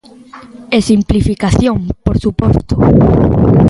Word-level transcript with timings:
E 0.77 0.79
simplificación, 0.89 1.77
por 2.05 2.15
suposto. 2.23 2.75